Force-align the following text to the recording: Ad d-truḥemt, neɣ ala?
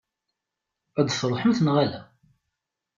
Ad 0.99 1.05
d-truḥemt, 1.07 1.59
neɣ 1.61 1.75
ala? 1.83 2.01